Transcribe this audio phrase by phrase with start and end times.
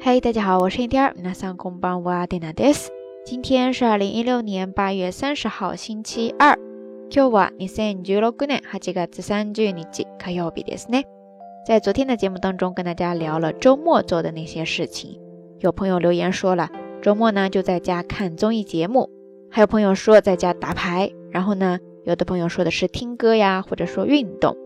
[0.00, 1.12] 嗨，大家好，我是一天。
[1.14, 2.90] 皆さんこんばんは、デナです。
[3.24, 6.56] 今天是二零一六年八月三十号，星期二。
[7.10, 9.72] 今日は二千十六年八月三十日
[10.18, 11.04] 火曜日ですね。
[11.66, 15.18] 在昨天的节目当中，跟大家聊了周末做的那些事情。
[15.58, 16.70] 有朋友留言说了，
[17.02, 19.10] 周末呢就在家看综艺节目；
[19.50, 21.10] 还有朋友说在家打牌。
[21.32, 24.56] 然后呢，有的朋友说的是听歌呀，或者说运动。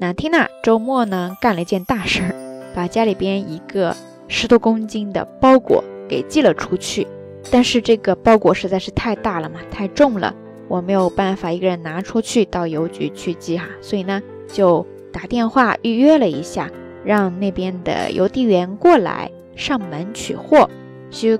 [0.00, 2.34] 那缇娜周末呢干了一件大事儿，
[2.74, 3.94] 把家里边一个。
[4.27, 7.07] 十多公斤的包裹给寄了出去，
[7.51, 10.33] 但是这个包裹实在是太大了嘛，太重了，
[10.67, 16.69] 我没有办法一个人拿出去到邮局去寄哈，所以呢就打电话预约了一下，
[17.03, 20.69] 让那边的邮递员过来上门取货。
[21.11, 21.37] 说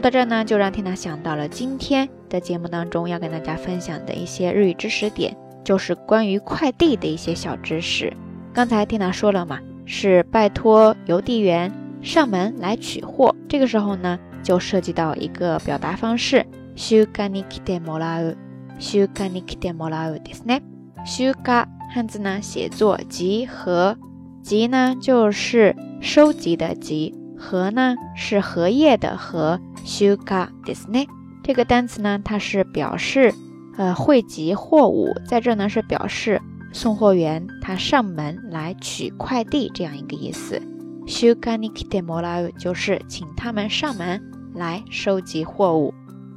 [0.00, 8.12] 到这呢，就让缇娜想到了今天的节目当中要跟大家分享的一些日语知识点，就是关于快递的一些小知识。
[8.52, 9.60] 刚才缇娜说了嘛。
[9.85, 16.45] 是拜托邮递员上门来取货，这个时候呢，就涉及到一个表达方式。
[16.75, 18.35] 修卡尼基德莫拉乌，
[18.79, 20.61] 修卡尼基德莫拉乌ですね。
[21.05, 23.97] 修卡汉字呢写作集合，
[24.41, 29.59] 集呢就是收集的集，合呢是荷叶的荷。
[29.83, 31.07] 修卡ですね。
[31.43, 33.33] 这个单词呢，它是表示
[33.77, 36.41] 呃汇集货物，在这呢是表示。
[36.75, 40.61] 送货员他上门来取快递，这样一个意思。
[41.07, 44.21] 修卡尼基德莫拉乌就是请他们上门
[44.53, 45.93] 来收集货物。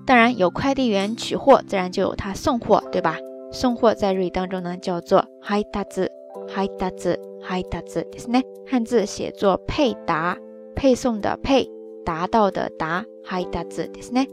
[0.06, 3.16] 当然，有快递员取货，自然就有他送货，对吧？
[3.52, 6.10] 送货在日语当中呢叫做配达字，
[6.48, 8.42] 配达字，配达字，ですね。
[8.66, 10.36] 汉字写作配达，
[10.74, 11.70] 配送的配，
[12.04, 14.26] 达到的达，配达字，ですね。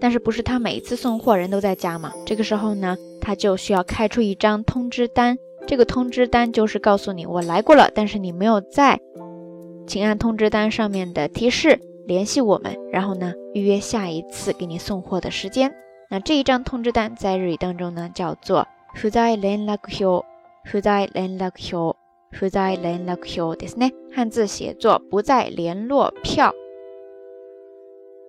[0.00, 2.12] 但是不是他每一次送货人都在家吗？
[2.26, 5.38] 这个时候呢，他就需要开出一张通知单。
[5.66, 9.00] 这个通知单就是告诉你我来过了，但是你没有在，
[9.86, 15.72] 请按通知单上面的提示联系我们，然后呢预约下一次给你送货的时间。
[16.10, 18.66] 那这一张通知单在日语当中呢叫做
[19.00, 20.24] 不在联络票，
[20.70, 21.96] 不在联络票，
[22.38, 23.92] 不在联络票ですね。
[24.14, 26.52] 汉字写作不在联络票。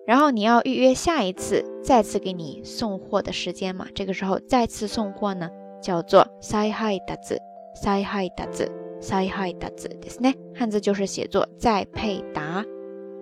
[0.06, 3.86] 然后你要预约下一次再次给你送货的时间嘛？
[3.94, 5.50] 这个时候再次送货呢？
[5.80, 7.40] 叫做再配达子，
[7.74, 8.70] 再配达子，
[9.00, 10.34] 再配达子ですね。
[10.54, 12.64] 汉字就是写作再配达。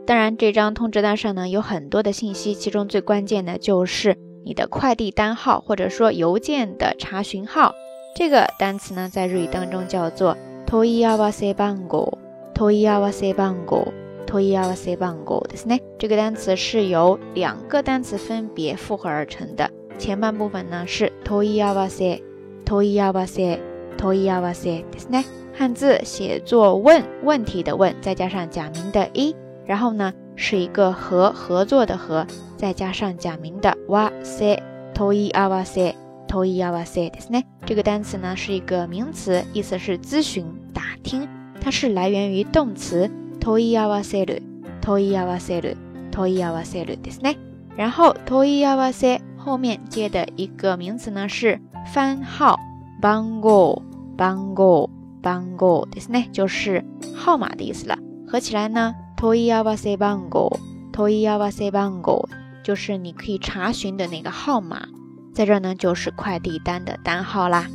[0.06, 7.72] 当然，这张通知单上呢有很多的信息，其中最关键的就是你的快递单号或者说邮件的查询号。
[8.14, 10.36] 这个单词呢在日语当中叫做
[10.66, 12.18] 問い合わせ番号，
[12.54, 13.92] 問い合わせ番号，
[14.26, 15.80] 問い合わせ番号ですね。
[15.98, 22.20] 这个单词是由两个单词分别复合而成的，前半部分呢是問い合わせ。
[22.66, 23.60] 問い合わせ、
[23.96, 25.24] 問い合わせですね。
[25.54, 29.34] 汉字写作问问题的问，再加上假名的一，
[29.66, 32.26] 然后呢是一个和合作的和，
[32.56, 34.58] 再加上假名的わせ、
[34.94, 35.94] 問い合わせ、
[36.26, 37.44] 問い合わせですね。
[37.66, 41.28] 这个单词呢是一个名词，意思是咨询、打听，
[41.60, 44.42] 它是来源于动词問い合わせる、
[44.80, 45.76] 問い合わせる、
[46.10, 47.36] 問い合わせるですね。
[47.76, 51.60] 然后問い合わせ后面接的一个名词呢是。
[51.92, 52.58] 番号，
[53.00, 53.82] 番号，
[54.16, 54.88] 番号，
[55.22, 57.98] 番号，ですね，就是号码的意思了。
[58.26, 60.58] 合起来呢，問い合わせ番号，
[60.92, 62.28] 問い合わせ番号，
[62.62, 64.86] 就是你可以查询的那个号码。
[65.34, 67.66] 在这呢，就是快递单的单号啦。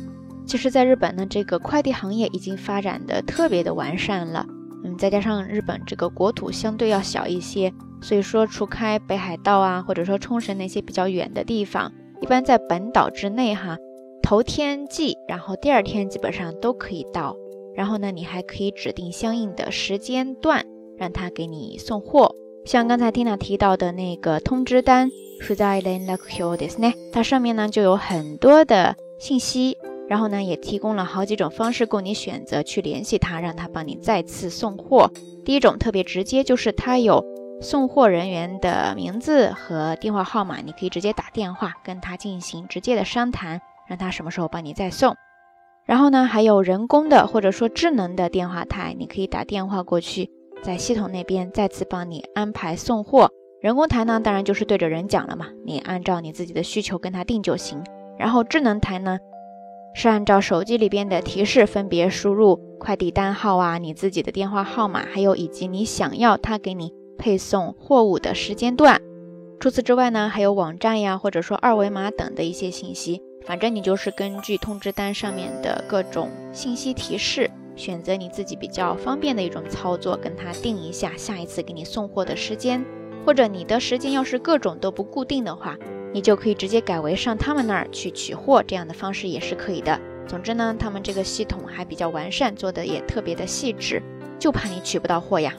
[0.46, 4.46] 其实，在日本呢，这个快递行业已经发展的特别的完善了。
[4.84, 11.92] 嗯，再加上日本这个国土相对要小一些，所以说除开北海道啊，或者说冲绳那些比较远的地方，
[12.22, 13.76] 一般在本岛之内哈。
[14.23, 17.35] 头天寄，然后第二天基本上都可以到。
[17.75, 20.65] 然后呢，你还可以指定相应的时间段，
[20.97, 22.33] 让他给你送货。
[22.65, 25.11] 像刚才 Tina 提到的那个通知单，
[27.11, 35.11] 它上面呢就有很多的信息，然后呢也提供了好几种方式供你选择去联系他，让他帮你再次送货。
[35.43, 37.25] 第一种特别直接，就是他有
[37.59, 43.59] 送货人员的名字和电话号码，你可以直接打电话跟他进行直接的商谈。
[43.87, 45.15] 让他什么时候帮你再送，
[45.85, 50.29] 然后呢，还有人工的或者说智能的电话台，你可以打电话过去，
[50.61, 53.29] 在系统那边再次帮你安排送货。
[53.61, 57.81] 人工台呢，当然就是对着人讲了嘛，你按照你自己的需求跟他定就行。
[58.17, 59.19] 然后智能台呢，
[59.93, 69.01] 是按照手机里边的提示分别输入快递单号啊，你自己的电话号码，还有以及你想要他给你配送货物的时间段。
[69.59, 73.21] 除此之外呢，还有网站呀，或者说二维码等的一些信息。
[73.45, 82.83] 反正你就是根据通知单上面的各种信息提示，选择你自己比较方便的一种操作，跟他定一下下一次给你送货的时间，
[83.25, 85.77] 或者你的时间要是各种都不固定的话，
[86.13, 89.99] 你就可以直接改为上他们那儿去取货，这样的方式也是可以的。
[90.25, 94.01] 总之呢，他们这个系统还比较完善，做的也特别的细致，
[94.39, 95.53] 就怕你取不到货呀。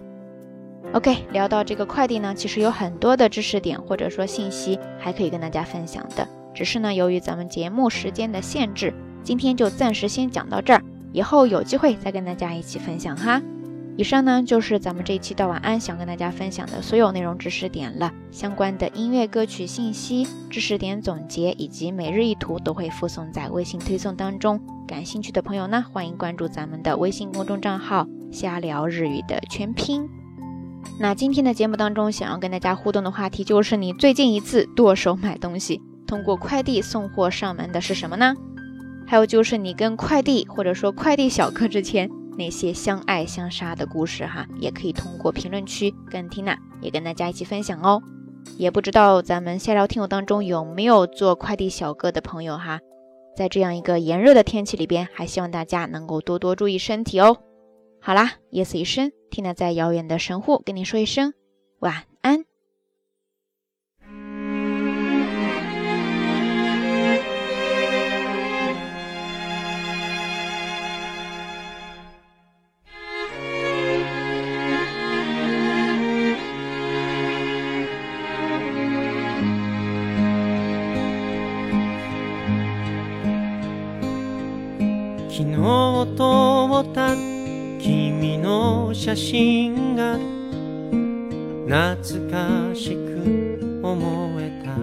[0.92, 10.82] OK，聊到这个快递呢，其实有很多的知识点或者说信息还可以跟大家分享的，只是呢，由于咱们节目时间的限制，今天就暂时先讲到这儿。
[11.12, 13.42] 以后有机会再跟大家一起分享哈。
[13.96, 18.12] 以上呢就是咱们这一期到晚安想跟大家分享的所有内容知识点了。
[18.32, 24.60] 相关的音乐歌曲信息、知识点总结以及每日一图都会附送在微信推送当中。
[24.86, 30.08] 感兴趣的朋友呢，欢迎关注咱们的微信公众账号“瞎聊日语”的全拼。
[30.98, 38.34] 那今天的节目当中，想要跟大家互动的话题就是你最近一次剁手买东西，通过快递送货上门的是什么呢？
[39.06, 48.02] 还有就是你跟快递或者说快递小哥之间那些相爱相杀的故事哈，也可以通过评论区跟缇娜也跟大家一起分享哦。
[48.58, 52.80] 也不知道咱们下聊听友当中有没有做快递小哥的朋友哈，
[53.36, 57.38] 在这样一个炎热的天气里边，还希望大家能够多多注意身体哦。
[58.00, 61.32] 好啦，夜色已深，缇娜在遥远的神户跟你说一声
[61.80, 62.13] 晚安。
[86.04, 87.14] 日撮った
[87.80, 90.18] 君の写真が
[91.66, 94.74] 懐かしく思えた。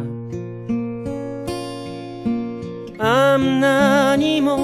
[3.03, 4.57] あんなにも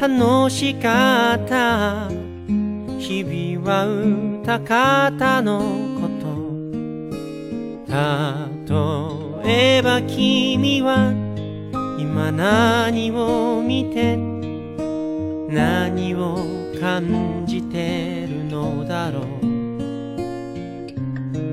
[0.00, 2.08] 楽しかった。
[2.98, 3.86] 日々は
[4.42, 5.60] 歌方の
[6.00, 6.30] こと。
[9.44, 11.12] 例えば君は
[11.98, 14.16] 今何を見て
[15.52, 16.36] 何を
[16.80, 19.24] 感じてるのだろう。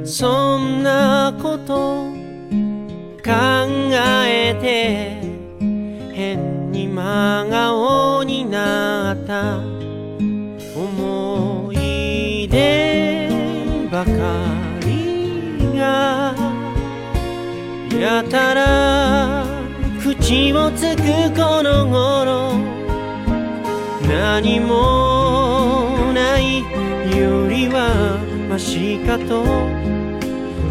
[0.05, 2.11] そんなこと
[3.23, 5.17] 考えて
[6.13, 9.57] 変に真顔になった
[10.75, 13.27] 思い出
[13.91, 14.11] ばか
[14.85, 16.35] りが
[17.99, 19.43] やたら
[19.99, 21.01] 口をつく
[21.35, 22.46] この頃。
[24.19, 26.61] 何もない
[27.15, 28.17] よりは
[28.49, 29.43] マシかと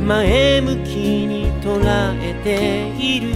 [0.05, 1.81] 前向きに捉
[2.21, 3.31] えている。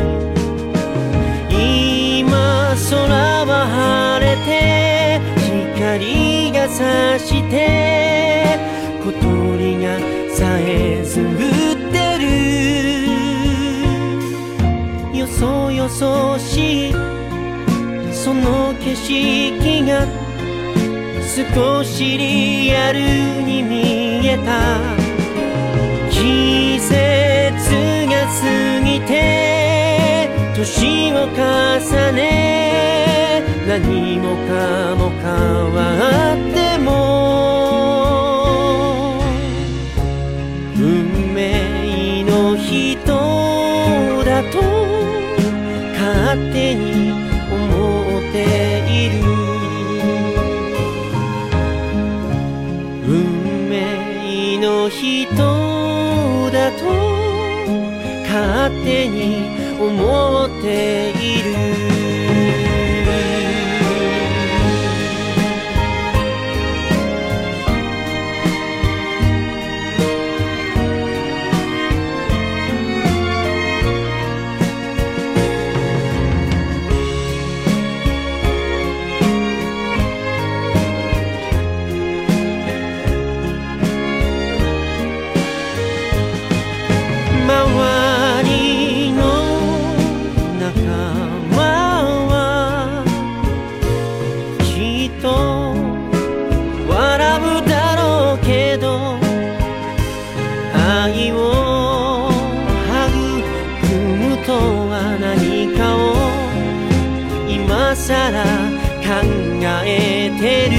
[1.48, 3.52] 今空は
[4.18, 4.50] 晴れて
[5.76, 8.58] 光が差して
[9.04, 9.86] 小鳥が
[10.34, 11.22] さえずっ
[11.92, 11.96] て
[15.12, 15.18] る。
[15.20, 17.19] よそよそしい
[18.30, 20.06] その景色が
[21.18, 23.00] 少しリアル
[23.42, 24.78] に見えた。
[26.12, 26.94] 季節
[28.06, 28.40] が過
[28.84, 35.24] ぎて年を重ね何もかも変
[35.74, 37.19] わっても
[54.70, 55.26] の人
[56.52, 56.84] だと
[58.22, 59.50] 勝手に
[59.80, 61.89] 思っている。
[108.10, 109.22] さら考
[109.86, 109.88] え
[110.40, 110.74] てる。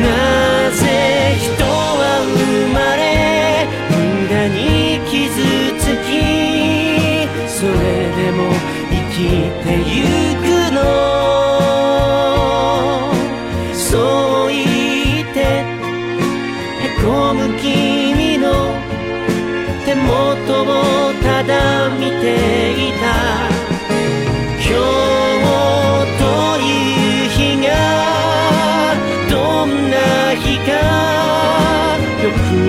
[0.00, 0.06] な
[0.70, 0.82] ぜ
[1.40, 3.02] 人は生まれ
[3.90, 3.96] 無
[4.30, 4.60] 駄に
[5.10, 5.18] 傷
[5.76, 6.08] つき
[7.48, 7.74] それ
[8.14, 8.38] でも
[8.90, 9.16] 生き
[9.64, 10.06] てゆ
[10.40, 10.57] く。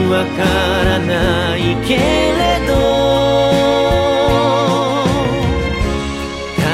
[0.09, 0.43] わか
[0.83, 1.99] らないけれ
[2.67, 2.73] ど
[6.57, 6.65] 旅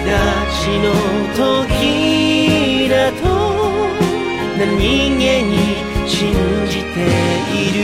[0.00, 0.10] 立
[0.58, 0.90] ちの
[1.36, 3.24] 時だと
[4.58, 5.54] 何気に
[6.08, 6.34] 信
[6.66, 6.98] じて
[7.54, 7.78] いる。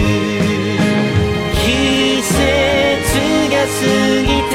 [1.54, 2.34] 季節
[3.52, 3.78] が過
[4.22, 4.54] ぎて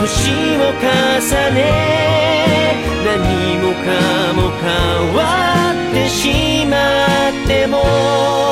[0.00, 0.02] 年
[0.56, 0.80] を重
[1.52, 1.58] ね
[3.04, 3.12] 何
[3.58, 3.86] もか
[4.32, 4.64] も変
[5.14, 5.18] わ
[5.90, 6.72] ってしま
[7.28, 8.43] っても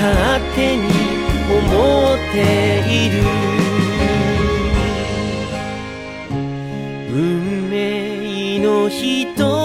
[0.00, 0.82] 勝手に
[1.50, 2.36] 思って
[2.88, 3.14] いる。
[7.12, 9.63] 運命の人。